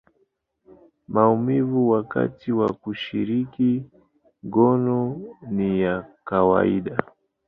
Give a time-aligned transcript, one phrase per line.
[1.07, 3.83] maumivu wakati wa kushiriki
[4.45, 6.97] ngono ni ya kawaida.